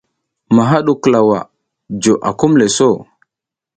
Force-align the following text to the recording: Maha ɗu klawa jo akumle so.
Maha 0.55 0.77
ɗu 0.85 0.93
klawa 1.03 1.39
jo 2.01 2.13
akumle 2.29 2.67
so. 2.77 2.87